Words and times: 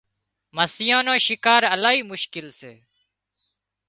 مسيان 0.57 1.03
نوشڪار 1.09 1.61
الاهي 1.73 2.01
مشڪل 2.11 2.47
سي 2.59 2.73